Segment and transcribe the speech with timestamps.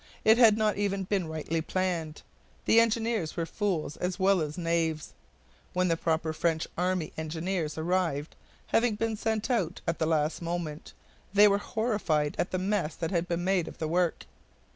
[0.25, 2.23] It had not even been rightly planned.
[2.65, 5.13] The engineers were fools as well as knaves.
[5.73, 8.35] When the proper French army engineers arrived,
[8.65, 10.93] having been sent out at the last moment,
[11.35, 14.25] they were horrified at the mess that had been made of the work.